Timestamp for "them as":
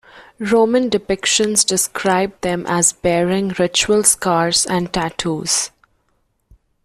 2.41-2.91